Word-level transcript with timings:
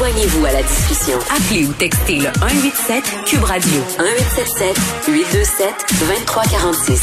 Joignez-vous 0.00 0.46
à 0.46 0.52
la 0.52 0.62
discussion. 0.62 1.18
Appelez 1.28 1.66
ou 1.66 1.74
textez 1.74 2.20
le 2.20 2.32
187 2.38 3.04
Cube 3.26 3.44
Radio 3.44 3.80
1877 3.98 5.04
827 5.08 5.74
2346. 6.00 7.02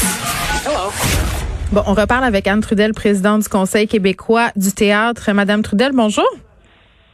Bon, 1.70 1.82
on 1.86 1.94
reparle 1.94 2.24
avec 2.24 2.48
Anne 2.48 2.60
Trudel, 2.60 2.94
présidente 2.94 3.42
du 3.42 3.48
Conseil 3.48 3.86
québécois 3.86 4.50
du 4.56 4.72
théâtre. 4.72 5.30
Madame 5.32 5.62
Trudel, 5.62 5.92
bonjour. 5.92 6.26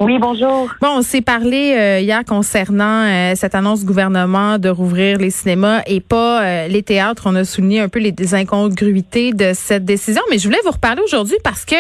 Oui, 0.01 0.19
bonjour. 0.19 0.69
Bon, 0.83 0.89
on 0.97 1.03
s'est 1.03 1.21
parlé 1.21 1.73
euh, 1.79 2.01
hier 2.01 2.25
concernant 2.25 3.05
euh, 3.05 3.35
cette 3.37 3.55
annonce 3.55 3.81
du 3.81 3.87
gouvernement 3.87 4.59
de 4.59 4.69
rouvrir 4.69 5.19
les 5.19 5.31
cinémas 5.31 5.83
et 5.87 6.01
pas 6.01 6.43
euh, 6.43 6.67
les 6.67 6.83
théâtres. 6.83 7.23
On 7.27 7.37
a 7.37 7.45
souligné 7.45 7.79
un 7.79 7.89
peu 7.89 8.01
les 8.01 8.35
incongruités 8.35 9.33
de 9.33 9.53
cette 9.55 9.85
décision, 9.85 10.21
mais 10.31 10.39
je 10.39 10.49
voulais 10.49 10.59
vous 10.65 10.73
reparler 10.73 11.01
aujourd'hui 11.03 11.37
parce 11.45 11.65
que 11.65 11.77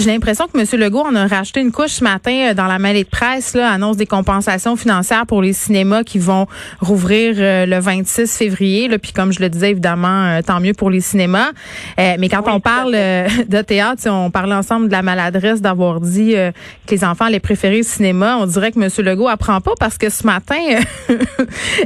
j'ai 0.00 0.10
l'impression 0.10 0.48
que 0.48 0.58
M. 0.58 0.66
Legault 0.80 1.06
en 1.06 1.14
a 1.14 1.28
racheté 1.28 1.60
une 1.60 1.70
couche 1.70 1.92
ce 1.92 2.04
matin 2.04 2.52
dans 2.52 2.66
la 2.66 2.80
mêlée 2.80 3.04
de 3.04 3.08
presse, 3.08 3.54
là, 3.54 3.70
annonce 3.70 3.96
des 3.96 4.06
compensations 4.06 4.74
financières 4.74 5.26
pour 5.26 5.40
les 5.40 5.52
cinémas 5.52 6.02
qui 6.02 6.18
vont 6.18 6.48
rouvrir 6.80 7.34
le 7.38 7.78
26 7.78 8.36
février. 8.36 8.88
Là, 8.88 8.98
puis 8.98 9.12
comme 9.12 9.32
je 9.32 9.38
le 9.38 9.48
disais, 9.48 9.70
évidemment, 9.70 10.40
tant 10.44 10.58
mieux 10.58 10.74
pour 10.74 10.90
les 10.90 11.00
cinémas. 11.00 11.52
mais 11.96 12.28
quand 12.28 12.42
on 12.46 12.58
parle 12.58 12.92
de 12.92 13.62
théâtre, 13.62 14.02
on 14.10 14.32
parlait 14.32 14.54
ensemble 14.54 14.88
de 14.88 14.92
la 14.92 15.02
maladresse 15.02 15.60
d'avoir 15.60 16.00
dit 16.00 16.32
que 16.32 16.94
les 16.94 17.04
enfants 17.04 17.28
les 17.36 17.40
préférés 17.40 17.82
cinéma, 17.82 18.38
on 18.38 18.46
dirait 18.46 18.72
que 18.72 18.80
M. 18.80 18.88
Legault 19.04 19.28
apprend 19.28 19.60
pas 19.60 19.72
parce 19.78 19.98
que 19.98 20.08
ce 20.08 20.26
matin, 20.26 20.56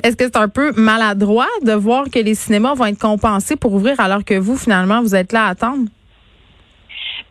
est-ce 0.05 0.17
que 0.17 0.25
c'est 0.25 0.37
un 0.37 0.49
peu 0.49 0.73
maladroit 0.77 1.49
de 1.63 1.73
voir 1.73 2.05
que 2.05 2.21
les 2.21 2.37
cinémas 2.37 2.75
vont 2.75 2.87
être 2.87 3.01
compensés 3.01 3.57
pour 3.57 3.73
ouvrir 3.73 3.99
alors 3.99 4.25
que 4.25 4.35
vous, 4.35 4.57
finalement, 4.57 5.01
vous 5.01 5.17
êtes 5.17 5.33
là 5.33 5.47
à 5.47 5.49
attendre? 5.51 5.89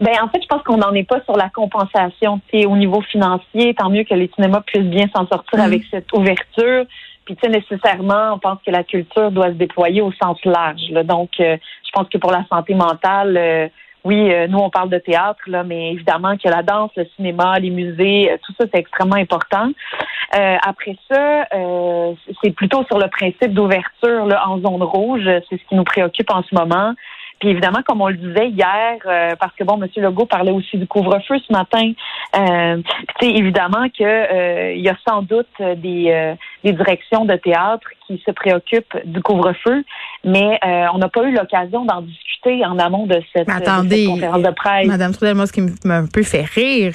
Ben 0.01 0.13
en 0.21 0.27
fait, 0.27 0.41
je 0.41 0.47
pense 0.47 0.63
qu'on 0.63 0.77
n'en 0.77 0.93
est 0.93 1.07
pas 1.07 1.21
sur 1.23 1.37
la 1.37 1.49
compensation. 1.49 2.41
au 2.53 2.75
niveau 2.75 3.01
financier, 3.01 3.73
tant 3.73 3.89
mieux 3.89 4.03
que 4.03 4.13
les 4.13 4.29
cinémas 4.35 4.61
puissent 4.61 4.83
bien 4.83 5.07
s'en 5.15 5.25
sortir 5.27 5.59
mm. 5.59 5.61
avec 5.61 5.83
cette 5.89 6.11
ouverture. 6.11 6.85
Puis 7.23 7.35
tu 7.35 7.41
sais, 7.41 7.49
nécessairement, 7.49 8.33
on 8.33 8.39
pense 8.39 8.59
que 8.65 8.71
la 8.71 8.83
culture 8.83 9.31
doit 9.31 9.47
se 9.47 9.57
déployer 9.57 10.01
au 10.01 10.11
sens 10.21 10.37
large. 10.43 10.89
Donc, 11.05 11.29
euh, 11.39 11.55
je 11.85 11.91
pense 11.93 12.09
que 12.09 12.17
pour 12.17 12.31
la 12.31 12.43
santé 12.49 12.73
mentale, 12.73 13.37
euh, 13.37 13.67
oui, 14.05 14.31
euh, 14.31 14.47
nous, 14.47 14.59
on 14.59 14.69
parle 14.69 14.89
de 14.89 14.97
théâtre, 14.97 15.42
là, 15.47 15.64
mais 15.64 15.92
évidemment 15.92 16.38
que 16.38 16.47
la 16.47 16.64
danse, 16.64 16.92
le 16.95 17.05
cinéma, 17.16 17.59
les 17.59 17.69
musées, 17.69 18.31
euh, 18.31 18.38
tout 18.42 18.53
ça, 18.58 18.66
c'est 18.72 18.80
extrêmement 18.80 19.16
important. 19.16 19.69
Euh, 20.36 20.58
après 20.61 20.95
ça, 21.09 21.47
c'est 22.44 22.52
plutôt 22.52 22.83
sur 22.86 23.00
le 23.00 23.08
principe 23.08 23.53
d'ouverture 23.53 24.27
en 24.45 24.59
zone 24.59 24.83
rouge. 24.83 25.23
C'est 25.50 25.58
ce 25.58 25.67
qui 25.67 25.75
nous 25.75 25.83
préoccupe 25.83 26.30
en 26.31 26.44
ce 26.44 26.53
moment. 26.53 26.94
Puis 27.39 27.49
évidemment, 27.49 27.79
comme 27.87 28.01
on 28.01 28.09
le 28.09 28.17
disait 28.17 28.49
hier, 28.49 28.97
parce 29.39 29.53
que 29.55 29.63
bon, 29.63 29.81
M. 29.81 29.87
Legault 29.97 30.25
parlait 30.25 30.51
aussi 30.51 30.77
du 30.77 30.87
couvre-feu 30.87 31.37
ce 31.39 31.53
matin. 31.53 31.91
Euh, 32.37 32.81
sais, 33.19 33.29
évidemment 33.29 33.87
que 33.89 34.75
il 34.75 34.81
y 34.81 34.89
a 34.89 34.97
sans 35.07 35.21
doute 35.21 35.47
des, 35.59 36.35
des 36.63 36.73
directions 36.73 37.25
de 37.25 37.35
théâtre 37.35 37.87
qui 38.07 38.21
se 38.25 38.31
préoccupent 38.31 38.97
du 39.05 39.21
couvre-feu, 39.21 39.83
mais 40.23 40.59
on 40.93 40.97
n'a 40.97 41.09
pas 41.09 41.23
eu 41.23 41.31
l'occasion 41.31 41.86
d'en 41.86 42.02
discuter 42.02 42.30
en 42.65 42.77
amont 42.80 43.05
de 43.05 43.21
cette, 43.33 43.47
conférence 43.47 44.41
de 44.41 44.53
presse. 44.53 44.87
Madame 44.87 45.14
Trudel, 45.14 45.35
moi, 45.35 45.47
ce 45.47 45.53
qui 45.53 45.61
m'a 45.85 45.97
un 45.97 46.08
peu 46.08 46.23
fait 46.23 46.43
rire, 46.43 46.93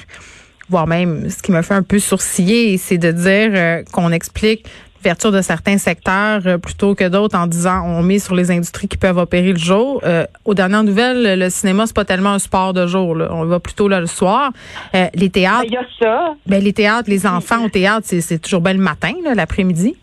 voire 0.68 0.86
même 0.86 1.28
ce 1.28 1.42
qui 1.42 1.52
m'a 1.52 1.62
fait 1.62 1.74
un 1.74 1.82
peu 1.82 1.98
sourciller, 1.98 2.76
c'est 2.78 2.98
de 2.98 3.10
dire 3.10 3.50
euh, 3.54 3.82
qu'on 3.92 4.10
explique 4.10 4.66
l'ouverture 5.04 5.32
de 5.32 5.42
certains 5.42 5.76
secteurs 5.76 6.40
euh, 6.46 6.56
plutôt 6.56 6.94
que 6.94 7.06
d'autres 7.06 7.36
en 7.36 7.46
disant 7.46 7.82
on 7.84 8.02
met 8.02 8.18
sur 8.18 8.34
les 8.34 8.50
industries 8.50 8.88
qui 8.88 8.96
peuvent 8.96 9.18
opérer 9.18 9.52
le 9.52 9.58
jour. 9.58 10.00
Euh, 10.04 10.24
aux 10.46 10.54
dernières 10.54 10.82
nouvelles, 10.82 11.38
le 11.38 11.50
cinéma 11.50 11.86
c'est 11.86 11.94
pas 11.94 12.06
tellement 12.06 12.30
un 12.30 12.38
sport 12.38 12.72
de 12.72 12.86
jour. 12.86 13.14
Là. 13.14 13.28
On 13.30 13.44
va 13.44 13.60
plutôt 13.60 13.86
là 13.86 14.00
le 14.00 14.06
soir. 14.06 14.50
les 14.92 15.28
théâtres. 15.28 15.62
Ben, 15.62 15.68
il 15.68 15.74
y 15.74 15.76
a 15.76 15.86
ça. 16.00 16.34
Ben, 16.46 16.62
les 16.62 16.72
théâtres, 16.72 17.10
les 17.10 17.26
enfants 17.26 17.62
au 17.64 17.68
théâtre, 17.68 18.06
c'est 18.06 18.38
toujours 18.38 18.62
bien 18.62 18.72
le 18.72 18.80
matin, 18.80 19.12
l'après-midi. 19.34 19.94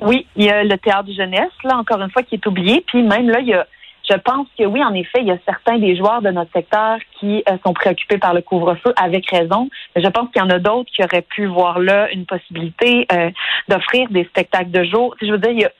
Oui, 0.00 0.26
il 0.36 0.44
y 0.44 0.50
a 0.50 0.64
le 0.64 0.76
théâtre 0.78 1.04
de 1.04 1.12
jeunesse, 1.12 1.52
là, 1.64 1.76
encore 1.76 2.00
une 2.00 2.10
fois, 2.10 2.22
qui 2.22 2.36
est 2.36 2.46
oublié. 2.46 2.84
Puis 2.86 3.02
même 3.02 3.28
là, 3.28 3.40
il 3.40 3.48
y 3.48 3.54
a 3.54 3.66
je 4.08 4.16
pense 4.16 4.46
que 4.58 4.64
oui, 4.64 4.82
en 4.84 4.94
effet, 4.94 5.20
il 5.20 5.26
y 5.26 5.32
a 5.32 5.38
certains 5.44 5.78
des 5.78 5.96
joueurs 5.96 6.22
de 6.22 6.30
notre 6.30 6.52
secteur 6.52 6.98
qui 7.18 7.42
euh, 7.48 7.56
sont 7.64 7.72
préoccupés 7.72 8.18
par 8.18 8.34
le 8.34 8.42
couvre-feu 8.42 8.92
avec 8.96 9.28
raison. 9.30 9.68
Mais 9.94 10.02
je 10.02 10.08
pense 10.08 10.30
qu'il 10.30 10.40
y 10.40 10.44
en 10.44 10.50
a 10.50 10.58
d'autres 10.58 10.90
qui 10.94 11.02
auraient 11.02 11.22
pu 11.22 11.46
voir 11.46 11.78
là 11.78 12.10
une 12.12 12.26
possibilité 12.26 13.06
euh, 13.12 13.30
d'offrir 13.68 14.08
des 14.10 14.24
spectacles 14.24 14.70
de 14.70 14.84
jour. 14.84 15.14
Je 15.20 15.30
veux 15.30 15.38
dire, 15.38 15.50
il 15.50 15.60
y 15.60 15.64
a, 15.64 15.70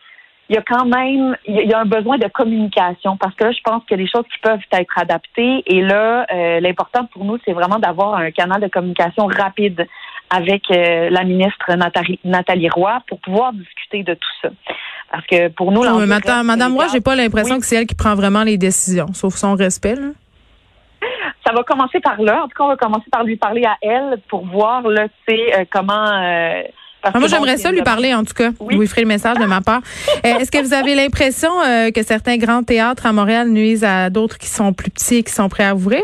il 0.48 0.54
y 0.54 0.58
a 0.58 0.62
quand 0.62 0.84
même 0.84 1.36
il 1.46 1.68
y 1.68 1.72
a 1.72 1.80
un 1.80 1.86
besoin 1.86 2.18
de 2.18 2.28
communication 2.28 3.16
parce 3.16 3.34
que 3.34 3.44
là, 3.44 3.52
je 3.52 3.60
pense 3.64 3.82
qu'il 3.84 3.98
y 3.98 4.00
a 4.00 4.04
des 4.04 4.10
choses 4.10 4.24
qui 4.32 4.38
peuvent 4.40 4.60
être 4.72 4.98
adaptées 4.98 5.62
et 5.66 5.82
là, 5.82 6.26
euh, 6.32 6.60
l'important 6.60 7.04
pour 7.06 7.24
nous, 7.24 7.38
c'est 7.44 7.52
vraiment 7.52 7.78
d'avoir 7.78 8.14
un 8.14 8.30
canal 8.30 8.60
de 8.60 8.68
communication 8.68 9.26
rapide 9.26 9.86
avec 10.30 10.62
la 10.70 11.24
ministre 11.24 11.74
Nathalie, 11.76 12.18
Nathalie 12.24 12.68
Roy 12.68 12.98
pour 13.08 13.20
pouvoir 13.20 13.52
discuter 13.52 14.02
de 14.02 14.14
tout 14.14 14.28
ça. 14.42 14.48
Parce 15.10 15.26
que 15.26 15.48
pour 15.48 15.72
nous, 15.72 15.82
là, 15.82 15.92
Madame, 16.06 16.46
Madame 16.46 16.74
Roy, 16.74 16.86
j'ai 16.92 17.00
pas 17.00 17.14
l'impression 17.14 17.58
que 17.58 17.66
c'est 17.66 17.76
elle 17.76 17.86
qui 17.86 17.94
prend 17.94 18.14
vraiment 18.14 18.42
les 18.42 18.58
décisions, 18.58 19.06
sauf 19.12 19.34
son 19.34 19.54
respect. 19.54 19.94
Là. 19.94 20.08
Ça 21.46 21.52
va 21.52 21.62
commencer 21.62 22.00
par 22.00 22.20
là. 22.20 22.42
En 22.42 22.48
tout 22.48 22.56
cas, 22.56 22.64
on 22.64 22.68
va 22.68 22.76
commencer 22.76 23.06
par 23.10 23.22
lui 23.22 23.36
parler 23.36 23.64
à 23.64 23.76
elle 23.80 24.18
pour 24.28 24.44
voir 24.46 24.82
là, 24.82 25.06
euh, 25.28 25.64
comment. 25.70 26.06
Euh, 26.22 26.62
moi, 27.14 27.28
j'aimerais 27.28 27.56
ça 27.56 27.70
lui 27.70 27.82
parler, 27.82 28.12
en 28.14 28.24
tout 28.24 28.34
cas. 28.34 28.50
Oui. 28.58 28.74
Vous 28.74 28.80
lui 28.80 28.88
ferez 28.88 29.02
le 29.02 29.06
message 29.06 29.38
de 29.38 29.44
ma 29.44 29.60
part. 29.60 29.80
Euh, 30.24 30.38
est-ce 30.38 30.50
que 30.50 30.58
vous 30.58 30.72
avez 30.72 30.94
l'impression 30.94 31.50
que 31.94 32.02
certains 32.02 32.36
grands 32.36 32.62
théâtres 32.62 33.06
à 33.06 33.12
Montréal 33.12 33.48
nuisent 33.50 33.84
à 33.84 34.10
d'autres 34.10 34.38
qui 34.38 34.48
sont 34.48 34.72
plus 34.72 34.90
petits 34.90 35.16
et 35.16 35.22
qui 35.22 35.32
sont 35.32 35.48
prêts 35.48 35.64
à 35.64 35.74
ouvrir? 35.74 36.02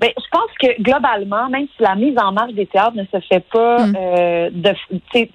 Ben, 0.00 0.10
je 0.16 0.24
pense 0.32 0.50
que 0.58 0.80
globalement, 0.80 1.50
même 1.50 1.66
si 1.76 1.82
la 1.82 1.94
mise 1.94 2.18
en 2.18 2.32
marche 2.32 2.54
des 2.54 2.64
théâtres 2.64 2.96
ne 2.96 3.04
se 3.04 3.20
fait 3.26 3.44
pas 3.52 3.86
mm. 3.86 3.96
euh, 3.98 4.50
de 4.50 4.72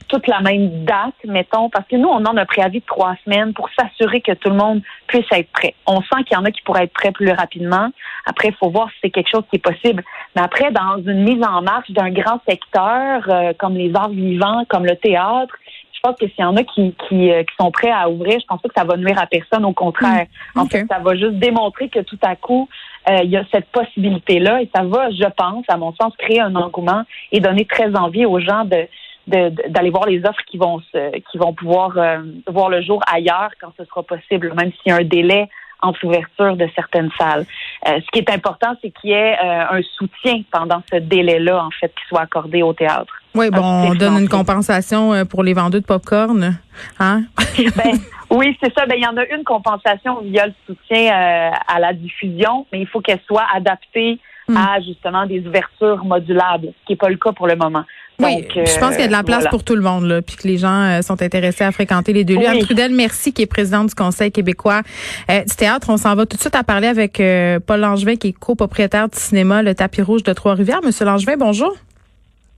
toute 0.08 0.26
la 0.26 0.42
même 0.42 0.84
date, 0.86 1.14
mettons, 1.24 1.70
parce 1.70 1.88
que 1.88 1.96
nous, 1.96 2.08
on 2.08 2.26
en 2.26 2.36
a 2.36 2.42
un 2.42 2.46
préavis 2.46 2.80
de 2.80 2.86
trois 2.86 3.16
semaines 3.24 3.54
pour 3.54 3.70
s'assurer 3.78 4.22
que 4.22 4.32
tout 4.32 4.50
le 4.50 4.56
monde 4.56 4.82
puisse 5.06 5.26
être 5.32 5.52
prêt. 5.52 5.76
On 5.86 6.02
sent 6.02 6.24
qu'il 6.26 6.36
y 6.36 6.38
en 6.38 6.46
a 6.46 6.52
qui 6.52 6.64
pourraient 6.64 6.86
être 6.86 6.94
prêts 6.94 7.12
plus 7.12 7.32
rapidement. 7.32 7.90
Après, 8.26 8.48
il 8.48 8.56
faut 8.56 8.72
voir 8.72 8.90
si 8.90 8.96
c'est 9.04 9.12
quelque 9.12 9.30
chose 9.30 9.44
qui 9.52 9.58
est 9.58 9.60
possible. 9.60 10.04
Mais 10.36 10.42
après, 10.42 10.72
dans 10.72 10.98
une 10.98 11.24
mise 11.24 11.44
en 11.44 11.62
marche 11.62 11.92
d'un 11.92 12.10
grand 12.10 12.40
secteur, 12.50 13.24
euh, 13.30 13.54
comme 13.60 13.76
les 13.76 13.96
arts 13.96 14.10
vivants, 14.10 14.66
comme 14.68 14.88
le 14.88 14.96
théâtre, 14.96 15.56
je 15.94 16.00
pense 16.02 16.16
que 16.20 16.28
s'il 16.28 16.42
y 16.42 16.44
en 16.44 16.56
a 16.56 16.64
qui, 16.64 16.96
qui, 17.08 17.32
euh, 17.32 17.44
qui, 17.44 17.56
sont 17.60 17.72
prêts 17.72 17.92
à 17.92 18.10
ouvrir, 18.10 18.40
je 18.40 18.46
pense 18.48 18.62
pas 18.62 18.70
que 18.70 18.76
ça 18.76 18.84
va 18.84 18.98
nuire 18.98 19.20
à 19.20 19.28
personne. 19.28 19.64
Au 19.64 19.74
contraire, 19.74 20.26
mm. 20.56 20.60
en 20.60 20.66
fait, 20.66 20.86
ça 20.90 20.98
va 20.98 21.16
juste 21.16 21.36
démontrer 21.36 21.90
que 21.90 22.00
tout 22.00 22.20
à 22.24 22.36
coup, 22.36 22.68
euh, 23.10 23.20
il 23.24 23.30
y 23.30 23.38
a 23.38 23.44
cette 23.52 23.68
possibilité-là 23.68 24.62
et 24.62 24.70
ça 24.76 24.84
va, 24.84 25.10
je 25.12 25.30
pense, 25.38 25.64
à 25.68 25.78
mon 25.78 25.94
sens, 25.94 26.14
créer 26.18 26.40
un 26.40 26.56
engouement 26.56 27.04
et 27.32 27.40
donner 27.40 27.66
très 27.66 27.96
envie 27.96 28.26
aux 28.26 28.40
gens 28.40 28.66
de 28.66 28.88
d'aller 29.28 29.90
voir 29.90 30.06
les 30.06 30.24
offres 30.24 30.44
qui 30.46 30.60
vont 30.60 30.80
se, 30.92 31.18
qui 31.32 31.40
vont 31.40 31.52
pouvoir 31.52 31.98
euh, 31.98 32.20
voir 32.48 32.70
le 32.70 32.84
jour 32.84 33.02
ailleurs 33.12 33.50
quand 33.60 33.72
ce 33.76 33.84
sera 33.86 34.04
possible, 34.04 34.54
même 34.54 34.72
s'il 34.74 34.92
y 34.92 34.92
a 34.92 34.98
un 34.98 35.04
délai 35.04 35.50
entre 35.82 35.98
l'ouverture 36.04 36.56
de 36.56 36.70
certaines 36.76 37.10
salles. 37.18 37.44
Euh, 37.88 38.00
ce 38.02 38.12
qui 38.14 38.20
est 38.20 38.30
important, 38.30 38.76
c'est 38.84 38.92
qu'il 38.92 39.10
y 39.10 39.14
ait 39.14 39.36
un 39.40 39.82
soutien 39.98 40.44
pendant 40.52 40.84
ce 40.92 40.98
délai-là, 40.98 41.66
en 41.66 41.72
fait, 41.72 41.88
qui 41.88 42.08
soit 42.08 42.22
accordé 42.22 42.62
au 42.62 42.74
théâtre. 42.74 43.12
Oui, 43.34 43.50
bon, 43.50 43.64
on 43.64 43.96
donne 43.96 44.20
une 44.20 44.30
compensation 44.30 45.26
pour 45.26 45.42
les 45.42 45.54
vendeurs 45.54 45.82
de 45.82 45.86
pop-corn, 45.86 46.60
hein? 47.00 47.24
ben, 47.58 47.98
oui, 48.30 48.58
c'est 48.62 48.74
ça. 48.74 48.86
Ben, 48.86 48.96
il 48.98 49.04
y 49.04 49.08
en 49.08 49.18
a 49.18 49.26
une 49.36 49.44
compensation 49.44 50.22
via 50.22 50.48
le 50.48 50.54
soutien 50.66 51.12
euh, 51.12 51.52
à 51.68 51.80
la 51.80 51.94
diffusion, 51.94 52.66
mais 52.72 52.80
il 52.82 52.88
faut 52.88 53.02
qu'elle 53.02 53.22
soit 53.28 53.46
adaptée 53.54 54.20
hmm. 54.48 54.58
à 54.58 54.80
justement 54.82 55.26
des 55.26 55.46
ouvertures 55.46 56.04
modulables, 56.04 56.68
ce 56.68 56.86
qui 56.86 56.94
n'est 56.94 56.98
pas 56.98 57.10
le 57.10 57.18
cas 57.18 57.32
pour 57.32 57.48
le 57.48 57.56
moment. 57.56 57.84
oui, 58.20 58.48
je 58.54 58.80
pense 58.80 58.92
qu'il 58.92 59.02
y 59.02 59.04
a 59.04 59.08
de 59.08 59.12
la 59.12 59.24
place 59.24 59.48
pour 59.48 59.64
tout 59.64 59.76
le 59.76 59.82
monde, 59.82 60.06
là, 60.06 60.22
puis 60.22 60.36
que 60.38 60.48
les 60.48 60.58
gens 60.58 60.82
euh, 60.82 61.02
sont 61.02 61.22
intéressés 61.22 61.64
à 61.64 61.72
fréquenter 61.72 62.14
les 62.14 62.24
deux 62.24 62.36
lieux. 62.36 62.48
Anne 62.48 62.60
Trudel, 62.60 62.94
merci, 62.94 63.34
qui 63.34 63.42
est 63.42 63.48
présidente 63.48 63.90
du 63.90 63.96
Conseil 63.96 64.32
québécois 64.32 64.82
euh, 65.30 65.44
du 65.44 65.56
théâtre. 65.56 65.90
On 65.90 65.98
s'en 65.98 66.16
va 66.16 66.26
tout 66.26 66.38
de 66.38 66.42
suite 66.42 66.56
à 66.56 66.64
parler 66.64 66.88
avec 66.88 67.22
Paul 67.66 67.80
Langevin, 67.80 68.16
qui 68.16 68.30
est 68.30 68.40
copropriétaire 68.40 69.10
du 69.10 69.18
cinéma 69.18 69.62
Le 69.62 69.76
Tapis 69.76 70.02
Rouge 70.02 70.24
de 70.24 70.34
Trois-Rivières. 70.34 70.82
Monsieur 70.84 71.06
Langevin, 71.06 71.38
bonjour. 71.38 71.76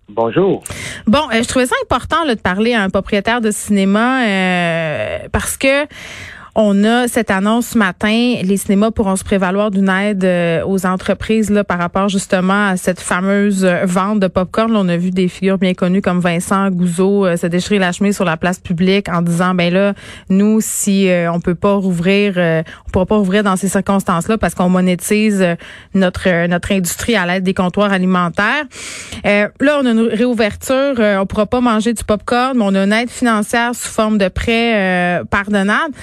Bonjour. 0.09 0.63
Bon, 1.05 1.29
euh, 1.33 1.43
je 1.43 1.47
trouvais 1.47 1.65
ça 1.65 1.75
important 1.83 2.25
de 2.25 2.33
parler 2.35 2.73
à 2.73 2.81
un 2.81 2.89
propriétaire 2.89 3.41
de 3.41 3.51
cinéma 3.51 4.25
euh, 4.25 5.17
parce 5.33 5.57
que 5.57 5.85
On 6.59 6.83
a 6.85 7.07
cette 7.07 7.29
annonce 7.29 7.67
ce 7.67 7.77
matin, 7.77 8.33
les 8.41 8.57
cinémas 8.57 8.89
pourront 8.89 9.15
se 9.15 9.23
prévaloir 9.23 9.69
d'une 9.69 9.89
aide 9.89 10.23
euh, 10.23 10.65
aux 10.65 10.87
entreprises 10.87 11.51
là, 11.51 11.63
par 11.63 11.77
rapport 11.77 12.09
justement 12.09 12.69
à 12.69 12.77
cette 12.77 12.99
fameuse 12.99 13.63
euh, 13.63 13.85
vente 13.85 14.19
de 14.19 14.25
popcorn. 14.25 14.73
Là, 14.73 14.79
on 14.81 14.89
a 14.89 14.97
vu 14.97 15.11
des 15.11 15.27
figures 15.27 15.59
bien 15.59 15.75
connues 15.75 16.01
comme 16.01 16.19
Vincent 16.19 16.71
Gouzeau 16.71 17.27
euh, 17.27 17.37
se 17.37 17.45
déchirer 17.45 17.77
la 17.77 17.91
chemise 17.91 18.15
sur 18.15 18.25
la 18.25 18.37
place 18.37 18.57
publique 18.57 19.07
en 19.07 19.21
disant 19.21 19.53
ben 19.53 19.71
là, 19.71 19.93
nous 20.31 20.59
si 20.59 21.07
on 21.31 21.39
peut 21.39 21.53
pas 21.53 21.75
rouvrir, 21.75 22.37
on 22.37 22.89
pourra 22.91 23.05
pas 23.05 23.17
rouvrir 23.17 23.43
dans 23.43 23.55
ces 23.55 23.67
circonstances-là 23.67 24.39
parce 24.39 24.55
qu'on 24.55 24.69
monétise 24.69 25.45
notre 25.93 26.47
notre 26.47 26.71
industrie 26.71 27.15
à 27.15 27.27
l'aide 27.27 27.43
des 27.43 27.53
comptoirs 27.53 27.91
alimentaires. 27.91 28.65
là, 29.23 29.79
on 29.79 29.85
a 29.85 29.91
une 29.91 30.09
réouverture, 30.11 30.95
on 30.97 31.25
pourra 31.27 31.45
pas 31.45 31.61
manger 31.61 31.93
du 31.93 32.03
popcorn, 32.03 32.57
mais 32.57 32.63
on 32.65 32.73
a 32.73 32.83
une 32.83 32.93
aide 32.93 33.11
financière 33.11 33.75
sous 33.75 33.89
forme 33.89 34.17
de 34.17 34.27
prêt 34.27 35.23
pardonnable 35.29 35.93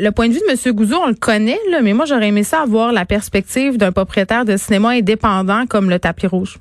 le 0.00 0.10
point 0.10 0.28
de 0.28 0.32
vue 0.32 0.40
de 0.40 0.50
M. 0.50 0.74
Gouzeau, 0.74 0.96
on 1.02 1.08
le 1.08 1.14
connaît, 1.14 1.58
là, 1.70 1.80
mais 1.82 1.92
moi, 1.92 2.04
j'aurais 2.06 2.28
aimé 2.28 2.42
ça 2.42 2.62
avoir 2.62 2.92
la 2.92 3.04
perspective 3.04 3.78
d'un 3.78 3.92
propriétaire 3.92 4.44
de 4.44 4.56
cinéma 4.56 4.90
indépendant 4.90 5.66
comme 5.66 5.90
le 5.90 5.98
tapis 5.98 6.26
rouge. 6.26 6.58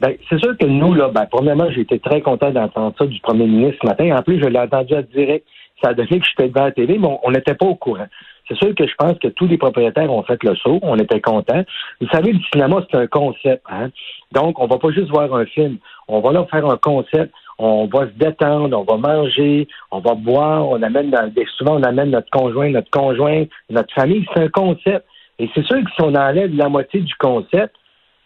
Ben, 0.00 0.14
c'est 0.28 0.38
sûr 0.38 0.56
que 0.58 0.66
nous, 0.66 0.94
là, 0.94 1.08
ben, 1.08 1.26
premièrement, 1.30 1.70
j'ai 1.70 1.82
été 1.82 1.98
très 1.98 2.20
content 2.20 2.50
d'entendre 2.50 2.94
ça 2.98 3.06
du 3.06 3.20
premier 3.20 3.46
ministre 3.46 3.78
ce 3.82 3.86
matin. 3.86 4.16
En 4.16 4.22
plus, 4.22 4.38
je 4.38 4.48
l'ai 4.48 4.58
entendu 4.58 4.94
à 4.94 5.02
direct. 5.02 5.46
Ça 5.82 5.90
a 5.90 5.94
donné 5.94 6.20
que 6.20 6.26
j'étais 6.26 6.48
devant 6.48 6.64
la 6.64 6.72
télé, 6.72 6.98
mais 6.98 7.08
on 7.22 7.30
n'était 7.30 7.54
pas 7.54 7.66
au 7.66 7.74
courant. 7.74 8.06
C'est 8.48 8.56
sûr 8.56 8.74
que 8.74 8.86
je 8.86 8.94
pense 8.98 9.18
que 9.18 9.28
tous 9.28 9.46
les 9.46 9.56
propriétaires 9.56 10.12
ont 10.12 10.22
fait 10.22 10.42
le 10.42 10.54
saut. 10.56 10.78
On 10.82 10.96
était 10.98 11.20
contents. 11.20 11.64
Vous 12.00 12.08
savez, 12.08 12.32
le 12.32 12.40
cinéma, 12.52 12.84
c'est 12.90 12.98
un 12.98 13.06
concept. 13.06 13.62
Hein? 13.70 13.88
Donc, 14.32 14.58
on 14.58 14.66
va 14.66 14.78
pas 14.78 14.90
juste 14.90 15.08
voir 15.08 15.34
un 15.34 15.46
film. 15.46 15.78
On 16.08 16.20
va 16.20 16.32
là 16.32 16.44
faire 16.50 16.66
un 16.66 16.76
concept 16.76 17.32
on 17.58 17.86
va 17.86 18.06
se 18.06 18.12
détendre, 18.18 18.78
on 18.78 18.84
va 18.84 18.96
manger, 18.96 19.68
on 19.90 20.00
va 20.00 20.14
boire, 20.14 20.68
on 20.68 20.82
amène 20.82 21.14
souvent 21.56 21.76
on 21.78 21.82
amène 21.82 22.10
notre 22.10 22.30
conjoint, 22.30 22.70
notre 22.70 22.90
conjoint, 22.90 23.44
notre 23.70 23.94
famille. 23.94 24.26
C'est 24.34 24.42
un 24.42 24.48
concept. 24.48 25.04
Et 25.38 25.48
c'est 25.54 25.64
sûr 25.64 25.76
que 25.76 25.90
si 25.90 26.00
on 26.00 26.14
enlève 26.14 26.54
la 26.54 26.68
moitié 26.68 27.00
du 27.00 27.14
concept, 27.16 27.74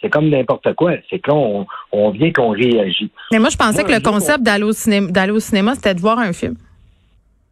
c'est 0.00 0.10
comme 0.10 0.28
n'importe 0.28 0.74
quoi. 0.74 0.92
C'est 1.10 1.18
qu'on 1.18 1.66
on 1.92 2.10
vient 2.10 2.32
qu'on 2.32 2.50
réagit. 2.50 3.10
Mais 3.32 3.38
moi, 3.38 3.48
je 3.50 3.56
pensais 3.56 3.84
que 3.84 3.92
le 3.92 4.00
concept 4.00 4.42
d'aller 4.42 4.64
au 4.64 4.72
cinéma, 4.72 5.10
d'aller 5.10 5.32
au 5.32 5.40
cinéma, 5.40 5.74
c'était 5.74 5.94
de 5.94 6.00
voir 6.00 6.18
un 6.18 6.32
film. 6.32 6.56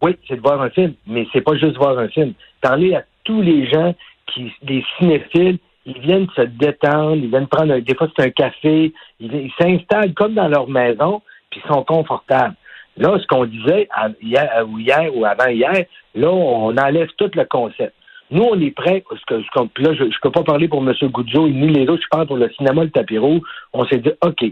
Oui, 0.02 0.16
c'est 0.28 0.36
de 0.36 0.42
voir 0.42 0.60
un 0.60 0.70
film, 0.70 0.92
mais 1.06 1.26
c'est 1.32 1.40
pas 1.40 1.56
juste 1.56 1.76
voir 1.76 1.98
un 1.98 2.08
film. 2.08 2.34
Parler 2.60 2.94
à 2.94 3.04
tous 3.24 3.40
les 3.40 3.66
gens 3.68 3.94
qui, 4.26 4.52
des 4.62 4.84
cinéphiles, 4.98 5.58
ils 5.86 5.98
viennent 6.00 6.26
se 6.36 6.42
détendre, 6.42 7.16
ils 7.16 7.30
viennent 7.30 7.46
prendre, 7.46 7.78
des 7.78 7.94
fois 7.94 8.08
c'est 8.16 8.26
un 8.26 8.30
café, 8.30 8.92
ils 9.20 9.52
s'installent 9.58 10.12
comme 10.14 10.34
dans 10.34 10.48
leur 10.48 10.68
maison, 10.68 11.22
sont 11.62 11.84
confortables. 11.84 12.54
Là, 12.96 13.18
ce 13.20 13.26
qu'on 13.26 13.44
disait 13.44 13.88
hier, 14.22 14.50
euh, 14.56 14.64
ou 14.64 14.78
hier 14.78 15.14
ou 15.14 15.24
avant-hier, 15.24 15.84
là, 16.14 16.30
on 16.30 16.76
enlève 16.76 17.08
tout 17.18 17.30
le 17.34 17.44
concept. 17.44 17.92
Nous, 18.30 18.42
on 18.42 18.58
est 18.60 18.70
prêts, 18.70 19.04
parce 19.08 19.24
que, 19.24 19.34
là, 19.34 19.94
je 19.94 20.04
ne 20.04 20.20
peux 20.20 20.30
pas 20.30 20.42
parler 20.42 20.66
pour 20.66 20.82
M. 20.82 20.92
Goudzo 21.10 21.48
ni 21.48 21.68
les 21.68 21.88
autres, 21.88 22.02
je 22.02 22.08
parle 22.08 22.26
pour 22.26 22.36
le 22.36 22.50
cinéma 22.50 22.84
Le 22.84 22.90
Tapiro. 22.90 23.40
On 23.72 23.84
s'est 23.84 23.98
dit, 23.98 24.10
OK, 24.24 24.44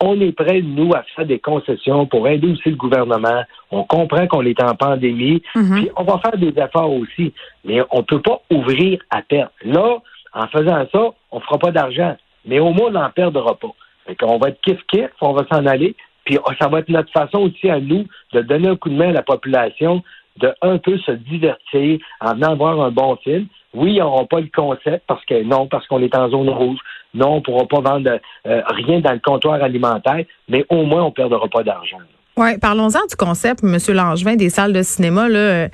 on 0.00 0.20
est 0.20 0.32
prêts, 0.32 0.62
nous, 0.62 0.94
à 0.94 1.02
faire 1.14 1.26
des 1.26 1.40
concessions 1.40 2.06
pour 2.06 2.28
aider 2.28 2.52
aussi 2.52 2.70
le 2.70 2.76
gouvernement. 2.76 3.42
On 3.70 3.82
comprend 3.82 4.26
qu'on 4.28 4.46
est 4.46 4.62
en 4.62 4.74
pandémie, 4.76 5.42
mm-hmm. 5.54 5.74
puis 5.74 5.90
on 5.96 6.04
va 6.04 6.18
faire 6.18 6.38
des 6.38 6.54
efforts 6.56 6.92
aussi. 6.92 7.34
Mais 7.64 7.80
on 7.90 7.98
ne 7.98 8.02
peut 8.02 8.22
pas 8.22 8.40
ouvrir 8.50 9.00
à 9.10 9.22
perte. 9.22 9.52
Là, 9.64 9.98
en 10.32 10.46
faisant 10.46 10.86
ça, 10.92 11.10
on 11.32 11.38
ne 11.38 11.42
fera 11.42 11.58
pas 11.58 11.72
d'argent. 11.72 12.16
Mais 12.46 12.60
au 12.60 12.70
moins, 12.70 12.88
on 12.88 12.92
n'en 12.92 13.10
perdra 13.10 13.56
pas. 13.56 13.72
Fait 14.06 14.14
qu'on 14.14 14.38
va 14.38 14.50
être 14.50 14.60
kiff-kiff, 14.62 15.10
on 15.20 15.32
va 15.32 15.44
s'en 15.52 15.66
aller, 15.66 15.94
puis 16.28 16.36
oh, 16.44 16.50
ça 16.60 16.68
va 16.68 16.80
être 16.80 16.90
notre 16.90 17.10
façon 17.10 17.38
aussi 17.38 17.70
à 17.70 17.80
nous 17.80 18.04
de 18.34 18.42
donner 18.42 18.68
un 18.68 18.76
coup 18.76 18.90
de 18.90 18.94
main 18.94 19.08
à 19.08 19.12
la 19.12 19.22
population, 19.22 20.02
de 20.36 20.52
un 20.60 20.76
peu 20.76 20.98
se 20.98 21.12
divertir 21.12 21.98
en 22.20 22.34
venant 22.34 22.54
voir 22.54 22.78
un 22.82 22.90
bon 22.90 23.16
film. 23.24 23.46
Oui, 23.72 23.94
ils 23.94 23.98
n'auront 24.00 24.26
pas 24.26 24.40
le 24.40 24.50
concept 24.54 25.04
parce 25.06 25.24
que 25.24 25.42
non, 25.42 25.68
parce 25.68 25.86
qu'on 25.86 26.02
est 26.02 26.14
en 26.14 26.28
zone 26.28 26.50
rouge. 26.50 26.76
Non, 27.14 27.32
on 27.32 27.36
ne 27.36 27.40
pourra 27.40 27.66
pas 27.66 27.80
vendre 27.80 28.20
euh, 28.46 28.62
rien 28.66 29.00
dans 29.00 29.12
le 29.12 29.20
comptoir 29.20 29.62
alimentaire, 29.62 30.22
mais 30.50 30.66
au 30.68 30.82
moins 30.82 31.04
on 31.04 31.06
ne 31.06 31.12
perdra 31.12 31.48
pas 31.48 31.62
d'argent. 31.62 31.96
Oui, 32.36 32.58
parlons-en 32.58 33.06
du 33.08 33.16
concept, 33.16 33.64
M. 33.64 33.78
Langevin, 33.96 34.36
des 34.36 34.50
salles 34.50 34.74
de 34.74 34.82
cinéma. 34.82 35.30
Là. 35.30 35.68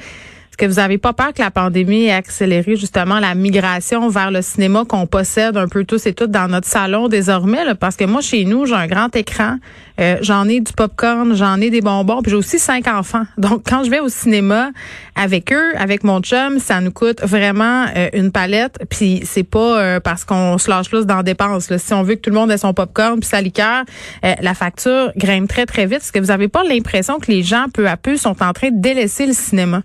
Euh, 0.54 0.64
est-ce 0.64 0.66
que 0.66 0.66
vous 0.66 0.80
n'avez 0.80 0.98
pas 0.98 1.12
peur 1.12 1.32
que 1.32 1.42
la 1.42 1.50
pandémie 1.50 2.04
ait 2.04 2.12
accéléré 2.12 2.76
justement 2.76 3.18
la 3.18 3.34
migration 3.34 4.08
vers 4.08 4.30
le 4.30 4.40
cinéma 4.40 4.84
qu'on 4.88 5.06
possède 5.06 5.56
un 5.56 5.66
peu 5.66 5.84
tous 5.84 6.06
et 6.06 6.14
toutes 6.14 6.30
dans 6.30 6.46
notre 6.46 6.68
salon 6.68 7.08
désormais? 7.08 7.74
Parce 7.74 7.96
que 7.96 8.04
moi, 8.04 8.20
chez 8.20 8.44
nous, 8.44 8.64
j'ai 8.64 8.74
un 8.74 8.86
grand 8.86 9.14
écran, 9.16 9.56
euh, 10.00 10.16
j'en 10.20 10.48
ai 10.48 10.60
du 10.60 10.72
popcorn, 10.72 11.34
j'en 11.34 11.60
ai 11.60 11.70
des 11.70 11.80
bonbons, 11.80 12.22
puis 12.22 12.30
j'ai 12.30 12.36
aussi 12.36 12.58
cinq 12.60 12.86
enfants. 12.86 13.24
Donc, 13.38 13.62
quand 13.68 13.82
je 13.82 13.90
vais 13.90 13.98
au 13.98 14.08
cinéma 14.08 14.70
avec 15.16 15.52
eux, 15.52 15.72
avec 15.76 16.04
mon 16.04 16.20
chum, 16.20 16.60
ça 16.60 16.80
nous 16.80 16.92
coûte 16.92 17.20
vraiment 17.22 17.86
euh, 17.96 18.08
une 18.12 18.30
palette. 18.30 18.78
Puis 18.88 19.22
c'est 19.24 19.42
pas 19.42 19.78
euh, 19.78 20.00
parce 20.00 20.24
qu'on 20.24 20.58
se 20.58 20.70
lâche 20.70 20.88
plus 20.88 21.04
dans 21.04 21.16
la 21.16 21.22
dépense. 21.24 21.76
Si 21.76 21.94
on 21.94 22.04
veut 22.04 22.14
que 22.14 22.20
tout 22.20 22.30
le 22.30 22.36
monde 22.36 22.52
ait 22.52 22.58
son 22.58 22.74
popcorn 22.74 23.18
puis 23.18 23.28
sa 23.28 23.40
liqueur, 23.40 23.84
la 24.22 24.54
facture 24.54 25.12
grimpe 25.16 25.48
très, 25.48 25.66
très 25.66 25.86
vite. 25.86 25.98
Est-ce 25.98 26.12
que 26.12 26.20
vous 26.20 26.26
n'avez 26.26 26.48
pas 26.48 26.62
l'impression 26.62 27.18
que 27.18 27.32
les 27.32 27.42
gens, 27.42 27.66
peu 27.74 27.88
à 27.88 27.96
peu, 27.96 28.16
sont 28.16 28.40
en 28.42 28.52
train 28.52 28.70
de 28.70 28.80
délaisser 28.80 29.26
le 29.26 29.32
cinéma? 29.32 29.82